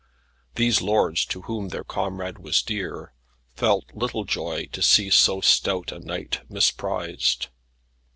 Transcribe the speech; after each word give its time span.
These 0.55 0.81
lords, 0.81 1.25
to 1.25 1.43
whom 1.43 1.69
their 1.69 1.83
comrade 1.83 2.39
was 2.39 2.63
dear, 2.63 3.13
felt 3.55 3.93
little 3.93 4.23
joy 4.23 4.65
to 4.71 4.81
see 4.81 5.11
so 5.11 5.41
stout 5.41 5.91
a 5.91 5.99
knight 5.99 6.41
misprized. 6.49 7.49